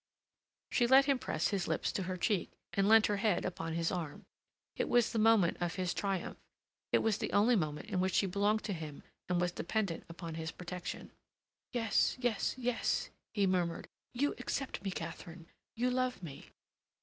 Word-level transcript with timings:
She 0.71 0.87
let 0.87 1.05
him 1.05 1.19
press 1.19 1.49
his 1.49 1.67
lips 1.67 1.91
to 1.91 2.01
her 2.09 2.17
cheek, 2.17 2.49
and 2.73 2.89
leant 2.89 3.05
her 3.05 3.17
head 3.17 3.45
upon 3.45 3.73
his 3.73 3.91
arm. 3.91 4.25
It 4.75 4.89
was 4.89 5.11
the 5.11 5.19
moment 5.19 5.57
of 5.61 5.75
his 5.75 5.93
triumph. 5.93 6.39
It 6.91 7.03
was 7.03 7.19
the 7.19 7.31
only 7.31 7.55
moment 7.55 7.89
in 7.91 7.99
which 7.99 8.15
she 8.15 8.25
belonged 8.25 8.63
to 8.63 8.73
him 8.73 9.03
and 9.29 9.39
was 9.39 9.51
dependent 9.51 10.05
upon 10.09 10.33
his 10.33 10.49
protection. 10.49 11.11
"Yes, 11.71 12.17
yes, 12.19 12.55
yes," 12.57 13.11
he 13.35 13.45
murmured, 13.45 13.87
"you 14.15 14.33
accept 14.39 14.83
me, 14.83 14.89
Katharine. 14.89 15.45
You 15.75 15.91
love 15.91 16.23
me." 16.23 16.49